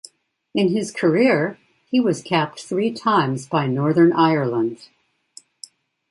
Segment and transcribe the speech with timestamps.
[0.55, 1.59] In his career,
[1.91, 4.87] he was capped three times by Northern Ireland.